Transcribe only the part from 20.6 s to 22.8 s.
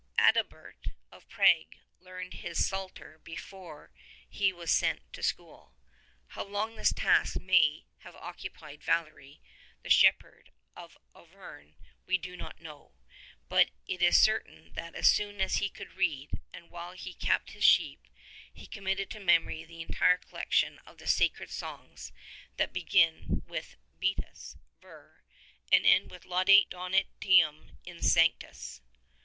of the sacred songs that